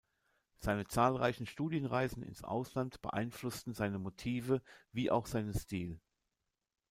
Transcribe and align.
Seine 0.57 0.87
zahlreichen 0.87 1.45
Studienreisen 1.45 2.23
ins 2.23 2.43
Ausland 2.43 3.03
beeinflussten 3.03 3.75
seine 3.75 3.99
Motive 3.99 4.63
wie 4.91 5.11
auch 5.11 5.27
seinen 5.27 5.53
Stil. 5.53 5.99